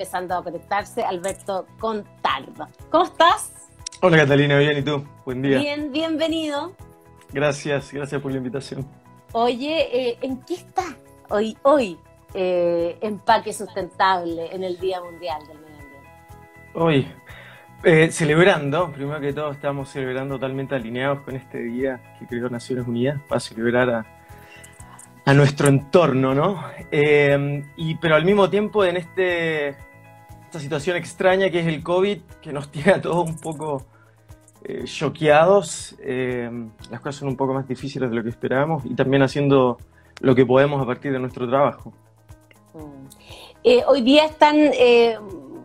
[0.00, 2.66] empezando a conectarse, Alberto Contardo.
[2.90, 3.52] ¿Cómo estás?
[4.00, 5.04] Hola Catalina, bien, ¿y tú?
[5.26, 5.58] Buen día.
[5.58, 6.72] Bien, bienvenido.
[7.34, 8.86] Gracias, gracias por la invitación.
[9.32, 10.84] Oye, eh, ¿en qué está
[11.28, 11.98] hoy, hoy
[12.32, 16.08] eh, Empaque Sustentable en el Día Mundial del Medio Ambiente?
[16.72, 17.06] Hoy,
[17.84, 22.88] eh, celebrando, primero que todo estamos celebrando totalmente alineados con este día que creó Naciones
[22.88, 24.06] Unidas para celebrar a,
[25.26, 26.64] a nuestro entorno, ¿no?
[26.90, 29.89] Eh, y, pero al mismo tiempo en este,
[30.50, 33.86] esta situación extraña que es el COVID, que nos tiene a todos un poco
[34.64, 36.50] eh, choqueados, eh,
[36.90, 39.78] las cosas son un poco más difíciles de lo que esperábamos y también haciendo
[40.18, 41.92] lo que podemos a partir de nuestro trabajo.
[42.74, 43.06] Mm.
[43.62, 44.56] Eh, ¿Hoy día están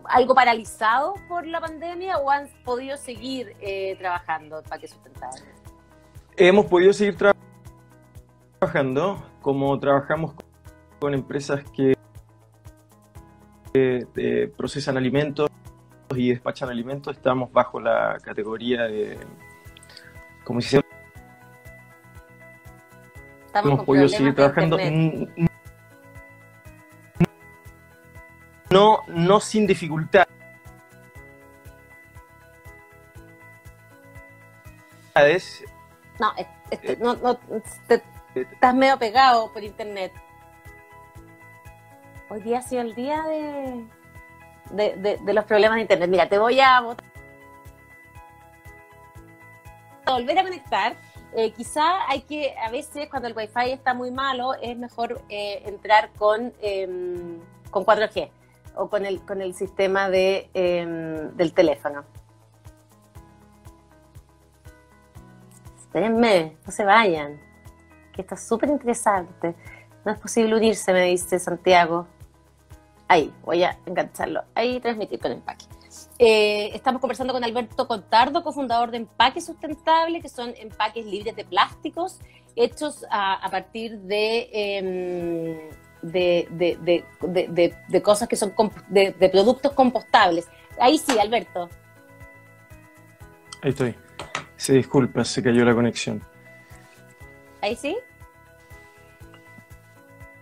[0.04, 3.56] algo paralizados por la pandemia o han podido seguir
[3.98, 5.42] trabajando en Empaque Sustentable?
[6.36, 7.34] Hemos podido seguir tra-
[8.60, 10.34] trabajando como trabajamos
[11.00, 11.95] con empresas que
[13.76, 15.48] eh, eh, procesan alimentos
[16.14, 17.16] y despachan alimentos.
[17.16, 19.18] Estamos bajo la categoría de,
[20.44, 20.82] como si se
[23.46, 24.78] Estamos hemos podido seguir trabajando.
[24.80, 25.30] internet.
[25.36, 25.46] mm,
[28.70, 30.26] No, no sin dificultades.
[36.20, 36.46] No, es-
[36.82, 37.36] es- no, no,
[37.88, 38.02] te-
[38.34, 40.12] estás medio pegado por internet.
[42.28, 43.86] Hoy día ha sido el día de,
[44.70, 46.10] de, de- los problemas de internet.
[46.10, 46.80] Mira, te voy a
[50.06, 50.96] volver a conectar.
[51.34, 55.62] Eh, quizá hay que, a veces cuando el wifi está muy malo, es mejor eh,
[55.66, 57.38] entrar con, em,
[57.70, 58.30] con 4G
[58.74, 62.04] o con el, con el sistema de, em, del teléfono.
[65.78, 67.40] Espérenme, no se vayan,
[68.12, 69.54] que está súper interesante.
[70.04, 72.06] No es posible unirse, me dice Santiago.
[73.08, 74.42] Ahí, voy a engancharlo.
[74.54, 75.64] Ahí transmitir con empaque.
[76.18, 81.44] Eh, estamos conversando con Alberto Contardo, cofundador de Empaque Sustentable, que son empaques libres de
[81.44, 82.18] plásticos,
[82.56, 85.70] hechos a, a partir de, em,
[86.02, 88.52] de, de- de- de- cosas que son
[88.88, 90.48] de productos compostables.
[90.78, 91.68] Ahí sí, Alberto.
[93.62, 93.94] Ahí estoy.
[94.56, 96.22] Se disculpa, se cayó la conexión.
[97.62, 97.96] ¿Ahí sí?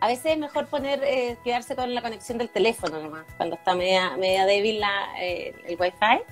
[0.05, 3.75] A veces es mejor poner, eh, quedarse con la conexión del teléfono nomás, cuando está
[3.75, 6.23] media, media débil la, eh, el wifi.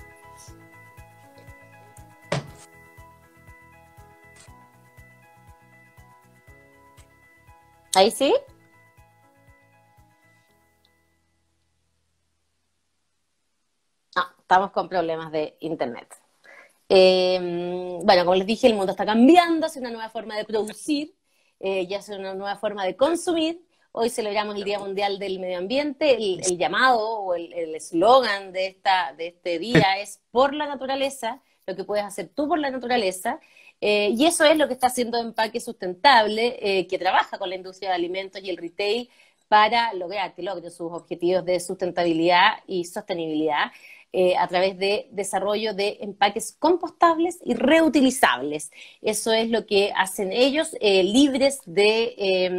[7.95, 8.35] ¿Ahí sí?
[14.15, 16.13] No, estamos con problemas de internet.
[16.89, 17.39] Eh,
[18.03, 21.15] bueno, como les dije, el mundo está cambiando, es una nueva forma de producir,
[21.59, 23.61] eh, ya es una nueva forma de consumir.
[23.91, 26.15] Hoy celebramos el Día Mundial del Medio Ambiente.
[26.15, 31.41] El, el llamado o el eslogan de, esta, de este día es por la naturaleza,
[31.67, 33.39] lo que puedes hacer tú por la naturaleza.
[33.85, 37.55] Eh, y eso es lo que está haciendo Empaque Sustentable, eh, que trabaja con la
[37.55, 39.09] industria de alimentos y el retail
[39.49, 43.71] para lograr que logren sus objetivos de sustentabilidad y sostenibilidad
[44.13, 48.71] eh, a través de desarrollo de empaques compostables y reutilizables.
[49.01, 52.49] Eso es lo que hacen ellos, eh, libres de, eh,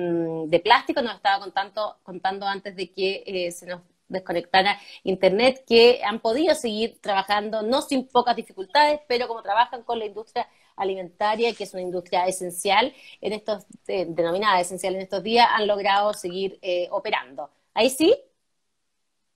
[0.46, 1.00] de plástico.
[1.02, 6.54] Nos estaba contando, contando antes de que eh, se nos desconectara internet, que han podido
[6.54, 11.72] seguir trabajando, no sin pocas dificultades, pero como trabajan con la industria alimentaria, que es
[11.72, 16.58] una industria esencial, en estos, denominada esencial en estos días, han logrado seguir
[16.90, 17.50] operando.
[17.74, 18.14] ¿Ahí sí?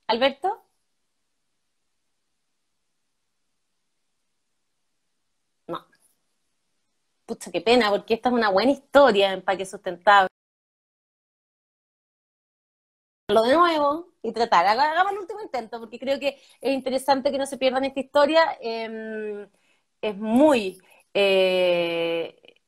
[0.08, 0.64] ¿Alberto?
[5.68, 5.78] No.
[7.28, 10.26] Pucha, qué pena, porque esta es una buena historia en Empaque Sustentable.
[13.28, 14.66] Lo de nuevo y tratar.
[14.66, 18.00] Haga- Hagamos el último intento, porque creo que es interesante que no se pierdan esta
[18.00, 18.56] historia.
[18.60, 19.48] Eh,
[20.00, 20.80] es muy
[21.14, 22.60] eh,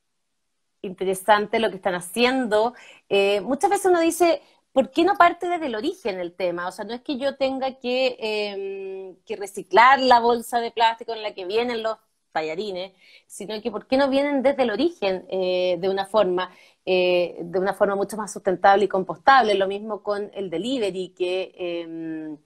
[0.82, 2.74] interesante lo que están haciendo.
[3.08, 4.42] Eh, muchas veces uno dice,
[4.72, 6.68] ¿por qué no parte desde el origen el tema?
[6.68, 11.12] O sea, no es que yo tenga que, eh, que reciclar la bolsa de plástico
[11.12, 11.98] en la que vienen los
[12.32, 12.92] tallarines,
[13.26, 16.50] sino que ¿por qué no vienen desde el origen eh, de una forma,
[16.84, 19.54] eh, de una forma mucho más sustentable y compostable?
[19.54, 22.36] Lo mismo con el delivery, que, eh,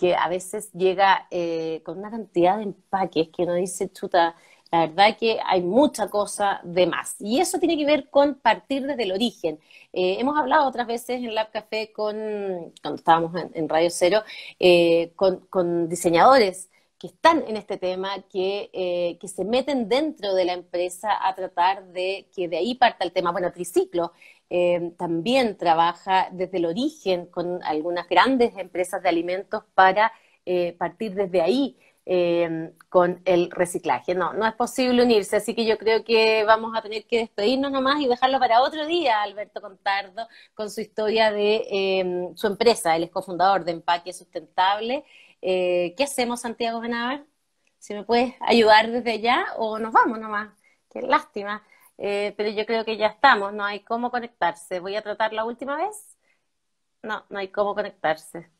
[0.00, 4.34] que a veces llega eh, con una cantidad de empaques que uno dice, chuta,
[4.72, 7.16] la verdad que hay mucha cosa de más.
[7.20, 9.58] Y eso tiene que ver con partir desde el origen.
[9.92, 12.16] Eh, hemos hablado otras veces en Lab Café con,
[12.82, 14.22] cuando estábamos en, Radio Cero,
[14.58, 16.69] eh, con diseñadores
[17.00, 21.34] que están en este tema, que, eh, que se meten dentro de la empresa a
[21.34, 23.32] tratar de que de ahí parta el tema.
[23.32, 24.12] Bueno, Triciclo
[24.50, 30.12] eh, también trabaja desde el origen con algunas grandes empresas de alimentos para
[30.44, 31.76] eh, partir desde ahí
[32.88, 34.16] con el reciclaje.
[34.16, 37.70] No, no es posible unirse, así que yo creo que vamos a tener que despedirnos
[37.70, 43.04] nomás y dejarlo para otro día, Alberto Contardo, con su historia de su empresa, él
[43.04, 45.04] es cofundador de Empaque Sustentable.
[45.40, 47.24] ¿Qué hacemos, Santiago Benavar?
[47.78, 50.50] Si me puedes ayudar desde allá o nos vamos nomás.
[50.90, 51.64] Qué lástima.
[52.02, 54.80] Eh, pero yo creo que ya estamos, no hay cómo conectarse.
[54.80, 56.16] Voy a tratar la última vez.
[57.02, 58.50] No, no hay cómo conectarse.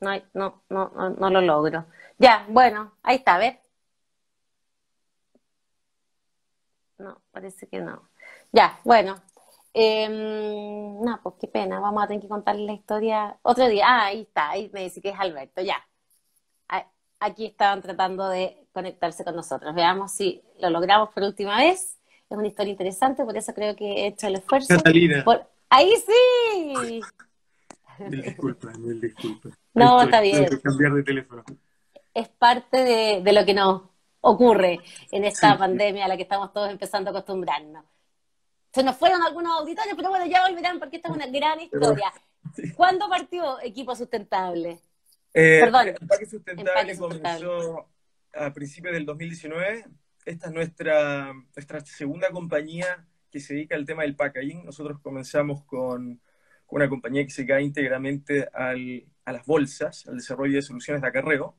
[0.00, 1.86] No, hay, no, no, no, lo logro.
[2.18, 3.60] Ya, bueno, ahí está, a ver.
[6.98, 8.08] No, parece que no.
[8.52, 9.20] Ya, bueno.
[9.72, 13.84] Em, no, pues qué pena, vamos a tener que contarle la historia otro día.
[13.86, 15.76] Ah, ahí está, ahí me dice que es Alberto, ya.
[17.22, 19.74] Aquí estaban tratando de conectarse con nosotros.
[19.74, 21.98] Veamos si lo logramos por última vez.
[22.30, 24.74] Es una historia interesante, por eso creo que he hecho el esfuerzo.
[24.74, 25.22] Catalina.
[25.68, 27.00] ¡Ahí sí!
[27.98, 29.52] Mil disculpas, mil disculpas.
[29.74, 30.46] No, está bien.
[30.62, 31.44] cambiar de teléfono.
[32.14, 33.82] Es parte de, lo que nos
[34.22, 34.80] ocurre
[35.10, 37.84] en esta pandemia a la que estamos todos empezando a acostumbrarnos.
[38.72, 42.12] Se nos fueron algunos auditores, pero bueno, ya volverán porque esta es una gran historia.
[42.76, 44.80] ¿Cuándo partió Equipo Sustentable?
[45.34, 45.88] Eh, Perdón.
[45.88, 47.88] Empaque Sustentable comenzó
[48.32, 49.86] a principios del 2019.
[50.24, 54.64] Esta es nuestra, nuestra segunda compañía que se dedica al tema del packaging.
[54.64, 56.20] Nosotros comenzamos con,
[56.68, 61.08] una compañía que se dedica íntegramente al, a las bolsas, al desarrollo de soluciones de
[61.08, 61.56] acarreo.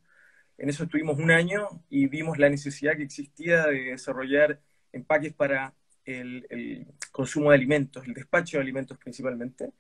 [0.58, 4.62] En eso estuvimos un año y vimos la necesidad que existía de desarrollar
[4.94, 5.74] empaques para
[6.06, 9.72] el, consumo de alimentos, el despacho de alimentos principalmente,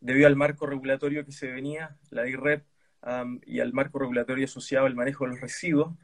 [0.00, 2.64] debido al marco regulatorio que se venía, la IREP,
[3.46, 5.94] y al marco regulatorio asociado al manejo de los residuos,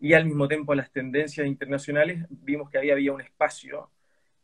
[0.00, 3.90] y al mismo tiempo a las tendencias internacionales, vimos que había, había un espacio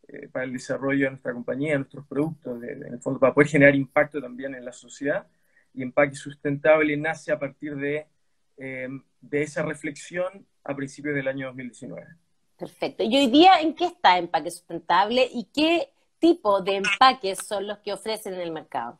[0.08, 3.48] eh, para el desarrollo de nuestra compañía, de nuestros productos, en el fondo para poder
[3.48, 5.26] generar impacto también en la sociedad.
[5.72, 8.06] Y Empaque Sustentable nace a partir de,
[8.56, 8.88] eh,
[9.20, 12.06] de esa reflexión a principios del año 2019.
[12.64, 13.04] Perfecto.
[13.04, 17.76] ¿Y hoy día en qué está Empaque Sustentable y qué tipo de empaques son los
[17.80, 18.98] que ofrecen en el mercado?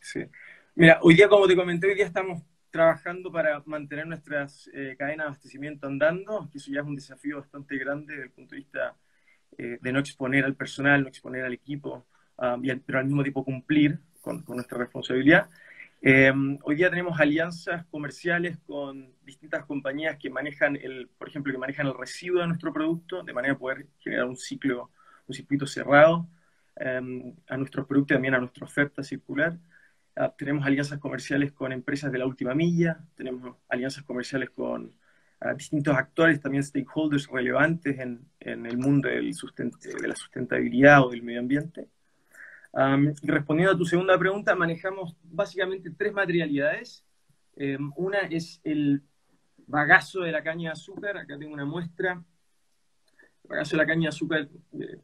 [0.00, 0.20] Sí.
[0.74, 5.24] Mira, hoy día, como te comenté, hoy día estamos trabajando para mantener nuestras eh, cadenas
[5.24, 8.56] de abastecimiento andando, que eso ya es un desafío bastante grande desde el punto de
[8.62, 8.96] vista
[9.58, 12.06] eh, de no exponer al personal, no exponer al equipo,
[12.38, 15.50] um, pero al mismo tiempo cumplir con, nuestra responsabilidad.
[16.04, 21.58] Em, hoy día tenemos alianzas comerciales con distintas compañías que manejan el, por ejemplo, que
[21.60, 24.90] manejan el residuo de nuestro producto, de manera a poder generar un ciclo,
[25.28, 26.28] un circuito cerrado
[26.74, 29.56] em, a nuestros productos y también a nuestra oferta circular.
[30.16, 34.92] Ah, tenemos alianzas comerciales con empresas de la última milla, tenemos alianzas comerciales con
[35.40, 41.10] ah, distintos actores, también stakeholders relevantes en, en el mundo del de la sustentabilidad o
[41.10, 41.91] del medio ambiente.
[42.74, 47.04] Y respondiendo a tu segunda pregunta, manejamos básicamente tres materialidades.
[47.56, 49.02] Em, una es el
[49.66, 52.24] bagazo de la caña de azúcar, acá tengo una muestra.
[53.44, 54.98] El bagazo de la caña de azúcar, eh,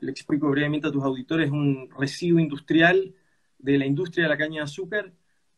[0.00, 3.14] le explico brevemente a tus auditores, es un residuo industrial
[3.58, 5.12] de la industria de la caña de azúcar.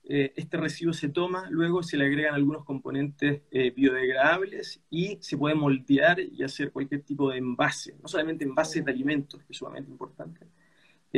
[0.09, 5.37] Eh, este residuo se toma, luego se le agregan algunos componentes eh, biodegradables y se
[5.37, 9.59] puede moldear y hacer cualquier tipo de envase, no solamente envases de alimentos, que es
[9.59, 10.47] sumamente importante,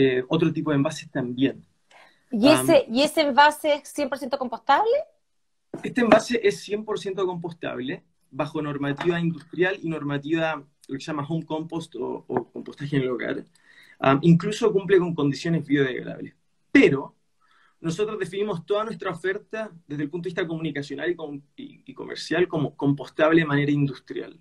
[0.01, 1.67] eh, otro tipo de envases también.
[2.31, 4.95] ¿Y ese, ¿Y ese envase es 100% compostable?
[5.83, 11.45] Este envase es 100% compostable bajo normativa industrial y normativa, lo que se llama home
[11.45, 13.45] compost o, compostaje en el hogar.
[14.23, 16.33] incluso cumple con condiciones biodegradables.
[16.71, 17.17] Pero
[17.81, 21.17] nosotros definimos toda nuestra oferta desde el punto de vista comunicacional
[21.57, 24.39] y, comercial como compostable de manera industrial.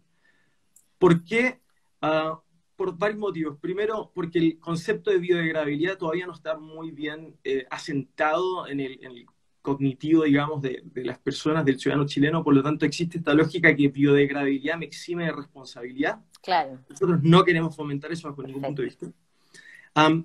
[0.99, 1.59] ¿Por qué?
[1.99, 2.39] Ah,
[2.77, 3.57] por varios motivos.
[3.59, 9.25] Primero, porque el concepto de biodegradabilidad todavía no está muy bien eh, asentado en el,
[9.61, 12.41] cognitivo, digamos, de, las personas, del ciudadano chileno.
[12.41, 16.23] Por lo tanto, existe esta lógica que biodegradabilidad me exime de responsabilidad.
[16.41, 16.79] Claro.
[16.87, 19.07] Nosotros no queremos fomentar eso bajo ningún punto de vista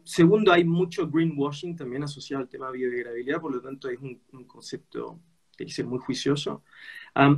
[0.04, 4.21] segundo, hay mucho greenwashing también asociado al tema de biodegradabilidad, por lo tanto es un,
[4.47, 5.18] concepto
[5.62, 6.62] que hay que ser muy juicioso.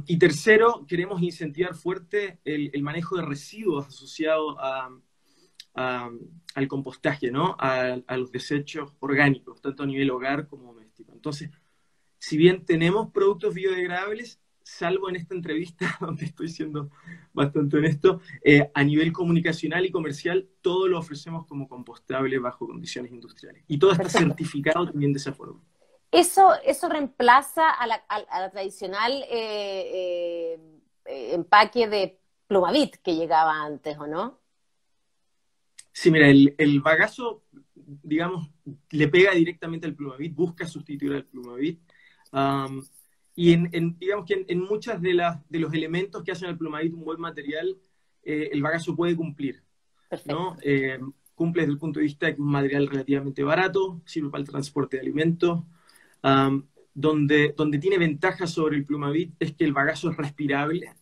[0.06, 4.56] y tercero, queremos incentivar fuerte el, manejo de residuos asociados
[5.74, 7.56] al compostaje, ¿no?
[7.58, 11.12] A, a, los desechos orgánicos, tanto a nivel hogar como doméstico.
[11.12, 11.50] Entonces,
[12.18, 16.90] si bien tenemos productos biodegradables, salvo en esta entrevista, donde estoy siendo
[17.32, 23.12] bastante honesto, eh, a nivel comunicacional y comercial, todo lo ofrecemos como compostable bajo condiciones
[23.12, 23.64] industriales.
[23.68, 25.60] Y todo está certificado también de esa forma.
[26.14, 30.58] ¿Eso, eso reemplaza a la, tradicional eh,
[31.04, 34.40] eh, empaque de plumavit que llegaba antes, o no?
[35.92, 37.42] Sí, mira, el, el bagazo,
[37.74, 38.48] digamos,
[38.90, 41.80] le pega directamente al plumavit, busca sustituir al plumavit.
[43.34, 46.94] y en, digamos que en, muchas de, las, de los elementos que hacen al plumavit
[46.94, 47.76] un buen material,
[48.22, 49.62] eh, el bagazo puede cumplir.
[50.26, 50.56] ¿no?
[50.62, 51.00] Eh,
[51.34, 54.42] cumple desde el punto de vista de que es un material relativamente barato, sirve para
[54.42, 55.64] el transporte de alimentos.
[56.94, 60.94] Donde, donde tiene ventaja sobre el plumavit es que el bagazo es respirable.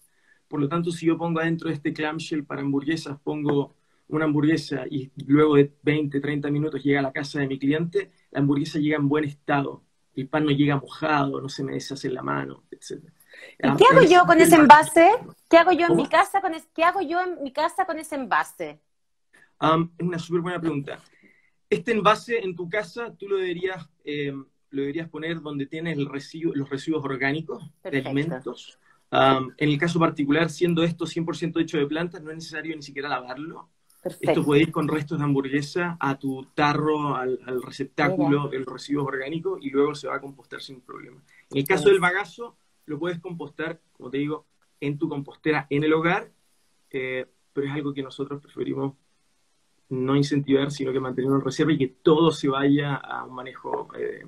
[0.48, 3.74] Por lo tanto, si yo pongo adentro de este clamshell para hamburguesas, pongo
[4.08, 8.10] una hamburguesa y luego de 20, 30 minutos llega a la casa de mi cliente,
[8.30, 9.82] la hamburguesa llega en buen estado,
[10.14, 13.02] el pan no llega mojado, no se me deshace en la mano, etc.
[13.58, 15.10] ¿Y qué hago yo con ese envase?
[15.48, 18.16] ¿Qué hago yo en mi casa con ¿Qué hago yo en mi casa con ese
[18.16, 18.80] envase?
[19.60, 20.98] es una súper buena pregunta.
[21.70, 26.06] Este envase en tu casa tú lo deberías, em, lo deberías poner donde tienes el
[26.06, 28.78] residuo, los residuos orgánicos de alimentos.
[29.10, 33.08] en el caso particular, siendo esto 100% hecho de plantas, no es necesario ni siquiera
[33.08, 33.68] lavarlo.
[34.02, 39.58] Esto puede ir con restos de hamburguesa a tu tarro, al, receptáculo del residuo orgánico
[39.60, 41.22] y luego se va a compostar sin problema.
[41.50, 44.46] En el caso del bagazo, lo puedes compostar, como te digo,
[44.80, 46.32] en tu compostera en el hogar,
[46.90, 48.94] eh, pero es algo que nosotros preferimos
[49.90, 53.88] no incentivar, sino que mantener en reserva y que todo se vaya a un manejo
[53.96, 54.24] eh,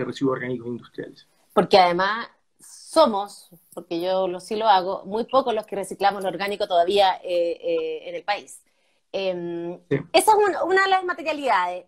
[0.00, 1.26] de residuos orgánicos industriales.
[1.52, 2.28] Porque además
[2.58, 7.20] somos, porque yo lo, sí lo hago, muy pocos los que reciclamos lo orgánico todavía
[7.22, 8.60] eh, en el país.
[9.12, 9.78] Em,
[10.12, 11.86] esa es una, de las materialidades.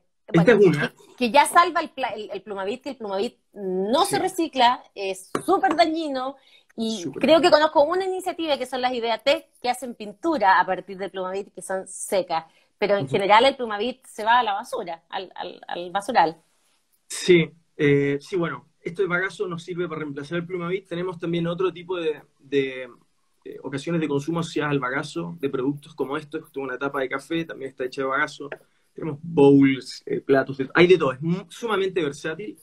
[1.19, 1.91] que, ya salva el,
[2.33, 6.37] el, plumavit, que el plumavit no se recicla, es súper dañino.
[6.75, 10.97] Y creo que conozco una iniciativa que son las Ideatec que hacen pintura a partir
[10.97, 12.47] del plumavit que son secas.
[12.79, 15.33] Pero en general el plumavit se va a la basura, al,
[15.69, 16.37] al, basural.
[17.07, 17.53] Sí,
[17.85, 20.87] eh, sí, bueno, esto de bagazo nos sirve para reemplazar el plumavit.
[20.87, 22.89] Tenemos también otro tipo de,
[23.61, 26.53] ocasiones de consumo asociadas al bagazo de productos como estos.
[26.53, 28.49] Tengo una tapa de café, también está hecha de bagazo.
[28.95, 31.11] Tenemos bowls, eh, platos, hay de todo.
[31.11, 32.57] Es sumamente versátil.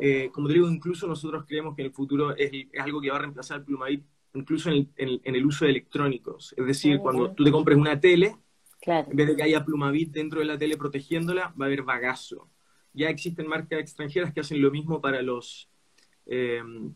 [0.00, 3.16] Eh, como te digo, incluso nosotros creemos que en el futuro es, algo que va
[3.16, 4.04] a reemplazar el Plumavit,
[4.34, 6.54] incluso en el, uso de electrónicos.
[6.56, 8.34] Es decir, cuando tú te compres una tele,
[8.84, 12.48] en vez de que haya Plumavit dentro de la tele protegiéndola, va a haber bagazo.
[12.92, 15.68] Ya existen marcas extranjeras que hacen lo mismo para los
[16.26, 16.94] el,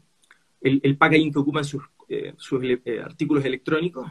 [0.61, 4.11] el packaging que ocupan sus eh, sus eh, artículos electrónicos.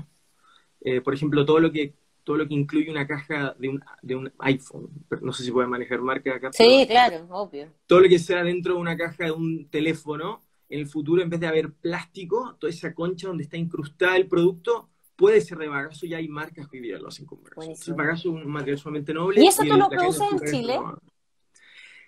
[0.81, 4.15] Eh, por ejemplo, todo lo que todo lo que incluye una caja de un, de
[4.15, 4.89] un iPhone.
[5.21, 6.51] No sé si pueden manejar marca acá.
[6.53, 7.67] Sí, claro, obvio.
[7.85, 11.29] Todo lo que sea dentro de una caja de un teléfono, en el futuro, en
[11.29, 15.67] vez de haber plástico, toda esa concha donde está incrustada el producto, puede ser de
[15.67, 16.05] bagazo.
[16.05, 17.91] Ya hay marcas que hoy día lo hacen con bagazo.
[17.91, 19.41] El bagazo es un material sumamente noble.
[19.43, 20.79] ¿Y eso tú lo produces en Chile?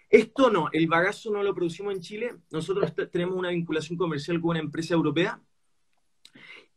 [0.09, 2.35] Esto no, el bagazo no lo producimos en Chile.
[2.51, 5.41] Nosotros tenemos una vinculación comercial con una empresa europea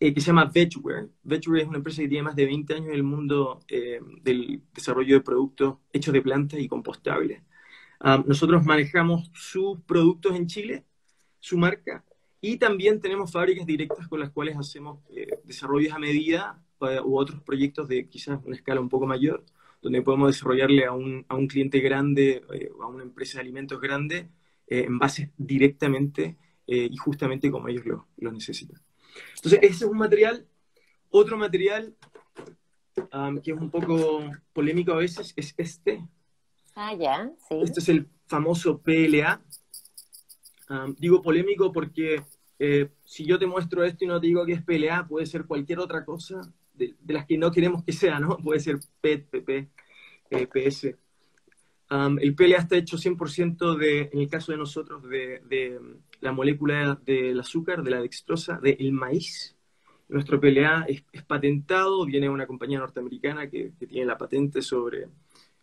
[0.00, 1.08] eh, que se llama Vegware.
[1.23, 4.62] Vegware es una empresa que tiene más de 20 años en el mundo eh, del
[4.73, 7.42] desarrollo de productos hechos de plantas y compostables.
[8.00, 10.85] Ah, nosotros manejamos sus productos en Chile,
[11.40, 12.04] su marca,
[12.40, 16.62] y también tenemos fábricas directas con las cuales hacemos eh, desarrollos a medida
[17.04, 19.44] u otros proyectos de quizás una escala un poco mayor,
[19.80, 22.42] donde podemos desarrollarle a un, a un cliente grande
[22.76, 24.28] o a una empresa de alimentos grande
[24.66, 28.82] envases directamente y justamente como ellos lo, lo necesitan.
[29.37, 30.47] Entonces, ese es un material.
[31.11, 31.97] Otro material
[33.42, 36.06] que es un poco polémico a veces es este.
[36.75, 37.54] Ah, ya, sí.
[37.62, 39.40] Este es el famoso PLA.
[40.99, 42.23] digo polémico porque
[42.58, 45.44] eh, si yo te muestro esto y no te digo que es PLA, puede ser
[45.44, 46.40] cualquier otra cosa
[46.78, 48.37] de, las que no queremos que sea, ¿no?
[48.38, 49.68] Puede ser PET, PP,
[50.30, 50.97] eh, PS.
[52.20, 55.80] el PLA está hecho 100% de, en el caso de nosotros, de,
[56.20, 59.56] la molécula del azúcar, de la dextrosa, del maíz.
[60.08, 65.08] Nuestro PLA es, patentado, viene de una compañía norteamericana que, tiene la patente sobre,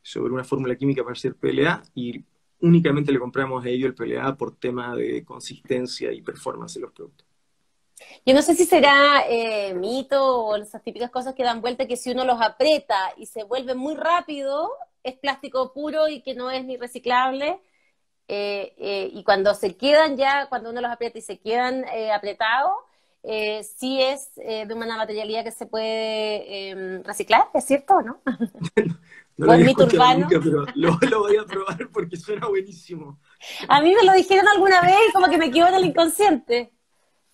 [0.02, 2.24] sobre una fórmula química para hacer PLA y
[2.60, 6.92] únicamente le compramos a ellos el PLA por tema de consistencia y performance de los
[6.92, 7.35] productos.
[8.26, 11.98] Yo no sé si será eh, mito o esas típicas cosas que dan vuelta que
[11.98, 14.72] si uno los aprieta y se vuelve muy rápido,
[15.04, 17.60] es plástico puro y que no es ni reciclable
[18.28, 22.12] eh, eh, y cuando se quedan ya, cuando uno los aprieta y se quedan eh,
[22.12, 22.72] apretados,
[23.64, 28.22] sí es de una materialidad que se puede em, reciclar, ¿es cierto o no?
[29.38, 33.20] no lo había nunca, pero lo, voy a probar porque suena buenísimo.
[33.68, 36.72] A mí me lo dijeron alguna vez como que me quedó en el inconsciente.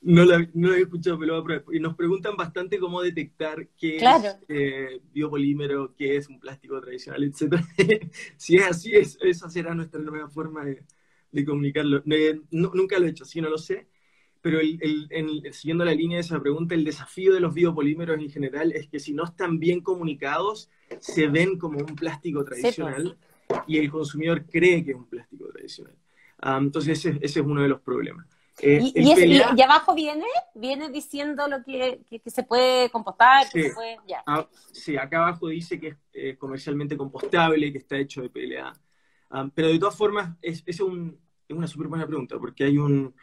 [0.04, 1.76] No lo, no había escuchado, pero lo voy a probar.
[1.76, 7.56] Y nos preguntan bastante cómo detectar qué es biopolímero, qué es un plástico tradicional, etc.
[8.38, 12.04] si es así, esa será nuestra nueva forma de, comunicarlo.
[12.50, 13.88] nunca lo he hecho, sí, no lo sé.
[14.42, 14.60] pero
[15.52, 19.00] siguiendo la línea de esa pregunta, el desafío de los biopolímeros en general es que
[19.00, 22.60] si no están bien comunicados, se ven como un plástico pues.
[22.60, 23.18] tradicional
[23.68, 25.96] y el consumidor cree que es un plástico tradicional.
[26.40, 28.28] Ah, entonces ese, es uno de los problemas.
[28.62, 30.26] Eh, ¿Y, abajo viene?
[30.54, 33.48] ¿Viene diciendo lo que, se puede compostar?
[33.48, 33.64] Sí,
[34.28, 38.72] ah, sí, acá abajo dice que es eh, comercialmente compostable, que está hecho de PLA.
[39.32, 42.78] Ah, pero de todas formas, es, es, un, es una súper buena pregunta, porque hay
[42.78, 43.16] un,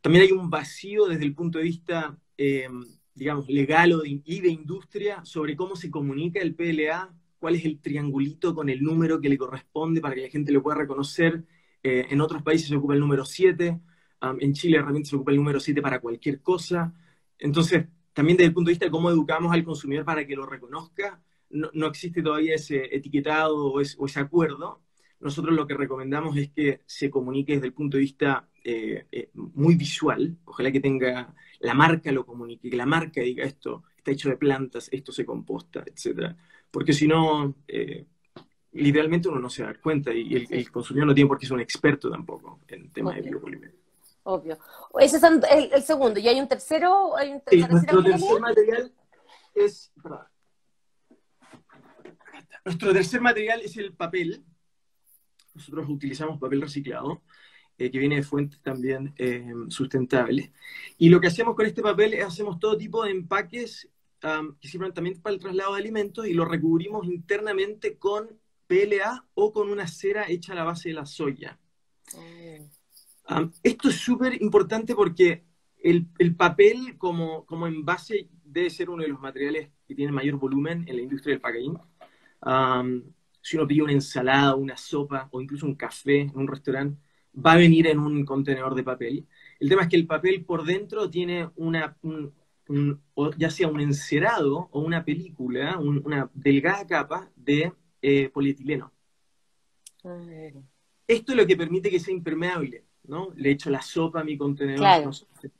[0.00, 2.68] también hay un vacío desde el punto de vista, eh,
[3.14, 7.64] digamos, legal o de, y de industria sobre cómo se comunica el PLA, cuál es
[7.66, 11.44] el triangulito con el número que le corresponde para que la gente lo pueda reconocer.
[11.82, 13.78] En otros países se ocupa el número 7,
[14.22, 16.92] um, en Chile realmente se ocupa el número 7 para cualquier cosa.
[17.38, 20.46] Entonces, también desde el punto de vista de cómo educamos al consumidor para que lo
[20.46, 21.20] reconozca,
[21.50, 24.82] no, existe todavía ese etiquetado o, o ese acuerdo.
[25.20, 29.30] Nosotros lo que recomendamos es que se comunique desde el punto de vista eh, eh,
[29.34, 34.10] muy visual, ojalá que tenga, la marca lo comunique, que la marca diga esto está
[34.10, 36.34] hecho de plantas, esto se composta, etc.
[36.70, 38.06] Porque si no, eh,
[38.72, 41.60] literalmente uno no se da cuenta y el, consumidor no tiene por qué ser un
[41.60, 43.76] experto tampoco en temas de biopolímeros.
[44.28, 44.58] Obvio.
[44.98, 46.18] Ese es el, segundo.
[46.18, 47.16] ¿Y hay un tercero?
[47.16, 48.92] Hay un sí, nuestro tercer material
[49.54, 49.92] es...
[52.64, 54.44] Nuestro tercer material es el papel.
[55.54, 57.22] Nosotros utilizamos papel reciclado.
[57.78, 60.50] Eh, que viene de fuentes también eh, sustentables.
[60.98, 63.88] Y lo que hacemos con este papel es hacemos todo tipo de empaques
[64.60, 69.52] que sirven también para el traslado de alimentos y lo recubrimos internamente con PLA o
[69.52, 71.60] con una cera hecha a la base de la soya.
[73.28, 73.50] Oh.
[73.62, 75.44] esto es súper importante porque
[75.82, 80.36] el, el, papel como, como envase debe ser uno de los materiales que tiene mayor
[80.36, 81.78] volumen en la industria del packaging.
[83.40, 86.98] si uno pide una ensalada, una sopa o incluso un café en un restaurante,
[87.34, 89.26] va a venir en un contenedor de papel.
[89.60, 91.96] El tema es que el papel por dentro tiene una,
[93.36, 97.72] ya sea un encerado o una película, una delgada capa de
[98.02, 98.92] eh, polietileno.
[101.06, 103.32] Esto es lo que permite que sea impermeable, ¿no?
[103.36, 105.04] Le echo la sopa a mi contenedor,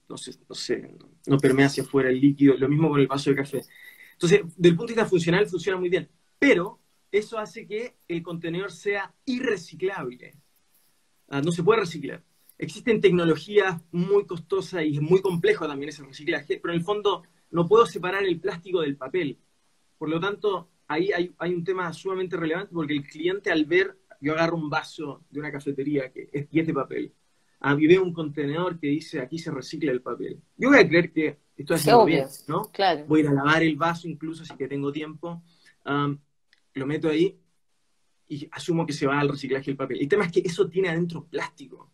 [0.09, 0.91] no, sé,
[1.27, 3.63] no, permea hacia afuera el líquido, lo mismo con el vaso de café.
[4.13, 6.81] Entonces, del punto de vista funcional, funciona muy bien, pero
[7.11, 10.35] eso hace que el contenedor sea irreciclable.
[11.29, 12.23] Ah, no se puede reciclar.
[12.59, 17.25] Existen tecnologías muy costosas y es muy complejo también ese reciclaje, pero en el fondo
[17.51, 19.39] no puedo separar el plástico del papel.
[19.99, 24.33] Por lo tanto, ahí hay, un tema sumamente relevante porque el cliente al ver, yo
[24.33, 27.13] agarro un vaso de una cafetería que es, y de papel,
[27.67, 30.41] a ah, un contenedor que dice aquí se recicla el papel.
[30.57, 32.71] Yo voy a creer que esto es bien, ¿no?
[32.71, 33.05] Claro.
[33.09, 35.43] Voy a ir a lavar el vaso incluso si que tengo tiempo.
[35.85, 37.41] lo meto ahí
[38.29, 40.01] y asumo que se va al reciclaje del papel.
[40.01, 41.93] El tema es que eso tiene adentro plástico.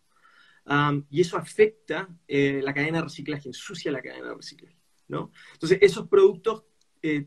[1.09, 4.77] y eso afecta eh, la cadena de reciclaje, ensucia la cadena de reciclaje.
[5.07, 5.31] ¿no?
[5.53, 6.65] Entonces, esos productos,
[7.01, 7.25] eh,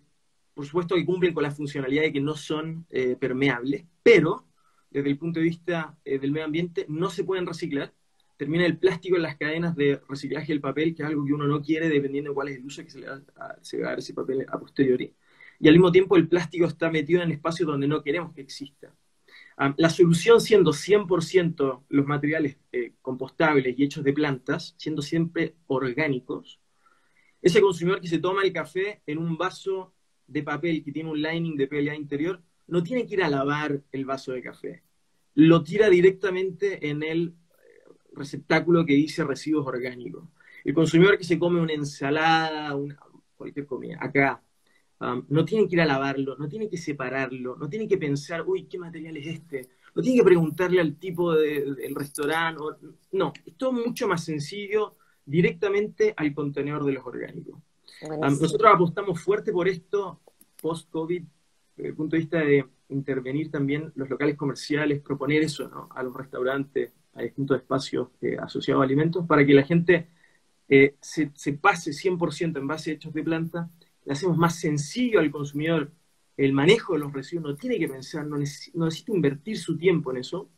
[0.54, 4.46] por supuesto que cumplen con la funcionalidad de que no son eh, permeables, pero
[4.88, 7.92] desde el punto de vista del medio ambiente no se pueden reciclar.
[8.36, 11.46] Termina el plástico en las cadenas de reciclaje del papel, que es algo que uno
[11.46, 13.80] no quiere dependiendo de cuál es el uso que se le va a, va a
[13.80, 15.14] dar ese papel a posteriori
[15.58, 18.94] y al mismo tiempo el plástico está metido en espacios donde no queremos que exista.
[19.76, 26.60] la solución siendo 100% los materiales eh, compostables y hechos de plantas, siendo siempre orgánicos,
[27.40, 29.94] ese consumidor que se toma el café en un vaso
[30.26, 33.82] de papel que tiene un lining de PLA interior, no tiene que ir a lavar
[33.92, 34.82] el vaso de café.
[35.34, 37.34] Lo tira directamente en el
[38.16, 40.24] receptáculo que dice residuos orgánicos.
[40.64, 42.98] El consumidor que se come una ensalada, una,
[43.36, 44.42] cualquier comida, acá,
[45.28, 48.64] no tienen que ir a lavarlo, no tienen que separarlo, no tienen que pensar, uy,
[48.64, 49.68] ¿qué material es este?
[49.94, 52.62] No tienen que preguntarle al tipo del restaurante.
[53.12, 57.60] no, es todo mucho más sencillo directamente al contenedor de los orgánicos.
[58.20, 60.20] nosotros apostamos fuerte por esto
[60.60, 61.22] post-COVID,
[61.76, 65.88] desde el punto de vista de intervenir también los locales comerciales, proponer eso ¿no?
[65.94, 70.08] a los restaurantes, a distintos espacios eh, asociados a alimentos, para que la gente
[70.68, 73.70] eh, se, se, pase 100% en base a hechos de planta
[74.06, 75.90] le hacemos más sencillo al consumidor
[76.36, 80.18] el manejo de los residuos, no tiene que pensar, no necesita, invertir su tiempo en
[80.18, 80.50] eso.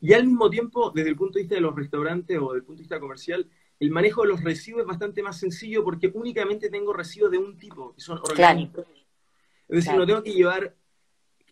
[0.00, 2.64] Y al mismo tiempo, desde el punto de vista de los restaurantes o desde el
[2.64, 3.48] punto de vista comercial,
[3.78, 7.56] el manejo de los residuos es bastante más sencillo porque únicamente tengo residuos de un
[7.56, 8.84] tipo, que son orgánicos.
[9.68, 10.76] Es decir, no tengo que llevar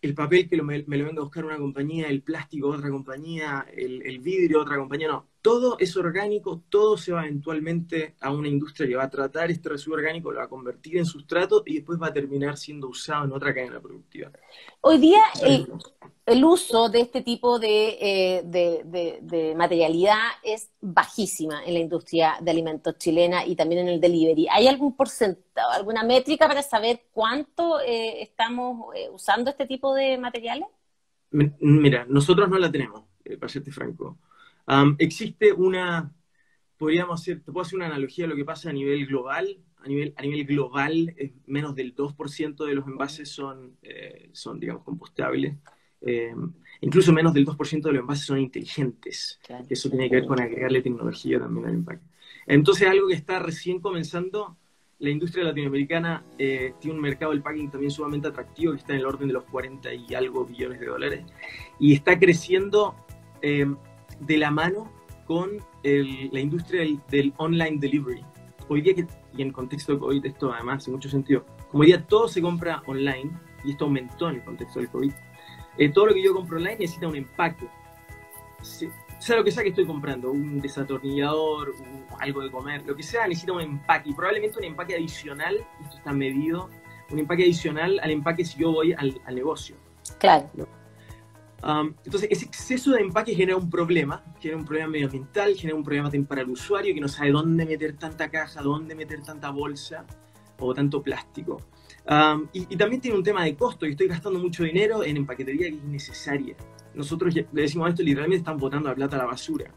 [0.03, 4.03] el papel que me, lo venga a buscar una compañía, el plástico otra compañía, el,
[4.03, 5.27] el vidrio otra compañía, no.
[5.43, 9.69] todo es orgánico, todo se va eventualmente a una industria que va a tratar este
[9.69, 13.25] residuo orgánico, lo va a convertir en sustrato y después va a terminar siendo usado
[13.25, 14.31] en otra cadena productiva.
[14.81, 15.23] Hoy día
[16.29, 22.97] el, uso de este tipo eh, de, materialidad es bajísima en la industria de alimentos
[22.99, 24.47] chilena y también en el delivery.
[24.51, 30.19] ¿Hay algún porcentaje, alguna métrica para saber cuánto eh, estamos eh, usando este tipo de
[30.19, 30.69] materiales?
[31.31, 33.05] Mira, nosotros no la tenemos,
[33.39, 34.19] para serte franco
[34.99, 36.13] existe una,
[36.77, 39.59] podríamos hacer, te puedo hacer una analogía de lo que pasa a nivel global.
[39.81, 41.15] A nivel, a nivel global,
[41.47, 43.79] menos del 2% de los envases son,
[44.33, 45.55] son digamos, compostables.
[46.01, 49.41] Em, incluso menos del 2% de los envases son inteligentes.
[49.69, 52.05] Eso tiene que ver con agregarle tecnología también al empaque.
[52.47, 54.57] Entonces, algo que está recién comenzando,
[55.01, 59.01] la industria latinoamericana eh, tiene un mercado del packing también sumamente atractivo, que está en
[59.01, 61.25] el orden de los 40 y algo billones de dólares,
[61.79, 62.95] y está creciendo
[63.43, 63.77] em,
[64.21, 64.93] de la mano
[65.27, 68.25] con la industria del, online delivery.
[68.69, 69.07] Hoy día, que,
[69.37, 72.41] y en contexto de COVID esto además hace mucho sentido, como hoy día todo se
[72.41, 73.31] compra online,
[73.65, 75.13] y esto aumentó en el contexto del COVID,
[75.79, 77.67] eh, todo lo que yo compro online necesita un empaque.
[78.63, 81.75] sea lo que sea que estoy comprando, un desatornillador,
[82.19, 85.97] algo de comer, lo que sea, necesita un empaque, y probablemente un empaque adicional, esto
[85.97, 86.69] está medido,
[87.11, 89.77] un empaque adicional al empaque si yo voy al, negocio.
[90.19, 90.51] Claro
[91.61, 96.11] entonces, ese exceso de empaque genera un problema, genera un problema medioambiental, genera un problema
[96.29, 100.05] para el usuario que no sabe dónde meter tanta caja, dónde meter tanta bolsa
[100.59, 101.61] o tanto plástico.
[102.53, 105.77] Y, también tiene un tema de costo, y estoy gastando mucho dinero en empaquetería que
[105.77, 106.57] es innecesaria.
[106.95, 109.73] Nosotros le decimos esto, literalmente están botando la plata a la basura.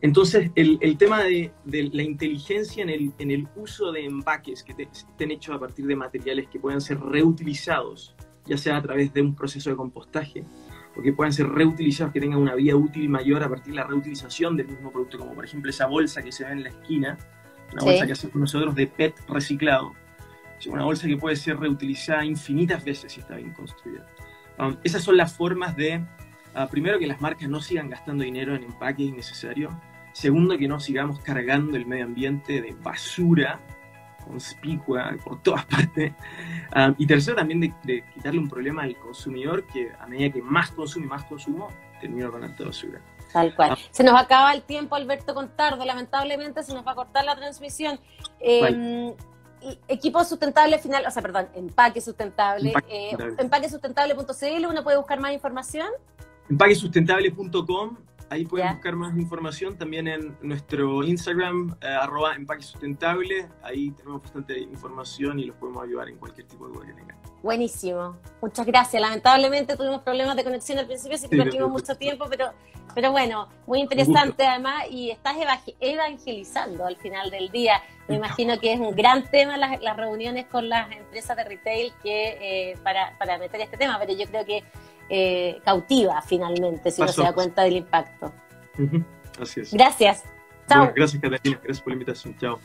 [0.00, 4.62] entonces, el, el tema de, de, la inteligencia en el, en el uso de empaques
[4.62, 8.16] que estén hechos a partir de materiales que puedan ser reutilizados
[8.48, 10.44] ya sea a través de un proceso de compostaje,
[10.96, 13.86] o que puedan ser reutilizados, que tengan una vida útil mayor a partir de la
[13.86, 17.18] reutilización del mismo producto, como por ejemplo esa bolsa que se ve en la esquina,
[17.72, 19.92] una bolsa que hacemos nosotros de PET reciclado,
[20.66, 24.06] una bolsa que puede ser reutilizada infinitas veces si está bien construida.
[24.58, 26.04] Um, esas son las formas de,
[26.56, 29.72] uh, primero, que las marcas no sigan gastando dinero en empaques innecesarios,
[30.12, 33.60] segundo, que no sigamos cargando el medio ambiente de basura
[34.28, 36.12] conspicua por todas partes.
[36.72, 40.70] Ah, y tercero, también de, quitarle un problema al consumidor que a medida que más
[40.70, 43.00] consume más consumo, termina con alta basura.
[43.32, 43.70] Tal cual.
[43.72, 43.78] Ah.
[43.90, 45.84] Se nos acaba el tiempo, Alberto Contardo.
[45.84, 47.98] Lamentablemente se nos va a cortar la transmisión.
[48.40, 49.14] Eh,
[49.88, 52.72] equipo sustentable final, o sea, perdón, empaque sustentable.
[53.38, 55.88] Empaquesustentable.cl, eh, uno puede buscar más información.
[56.48, 57.96] Empaquesustentable.com
[58.30, 63.48] Ahí pueden buscar más información también en nuestro Instagram, eh, arroba empaque sustentable.
[63.62, 67.16] Ahí tenemos bastante información y los podemos ayudar en cualquier tipo de duda que tengan.
[67.42, 68.16] Buenísimo.
[68.40, 69.00] Muchas gracias.
[69.00, 72.52] Lamentablemente tuvimos problemas de conexión al principio, así que perdimos mucho tiempo, pero,
[72.94, 75.36] pero bueno, muy interesante además y estás
[75.80, 77.80] evangelizando al final del día.
[78.08, 82.70] Me imagino que es un gran tema las, reuniones con las empresas de retail que
[82.70, 84.64] eh, para, para meter este tema, pero yo creo que
[85.10, 88.32] eh, cautiva finalmente, si uno se da cuenta del impacto.
[89.40, 89.72] Así es.
[89.72, 90.24] Gracias.
[90.68, 90.92] Chao.
[90.94, 91.60] gracias, Catalina.
[91.62, 92.36] Gracias por la invitación.
[92.38, 92.58] Chao.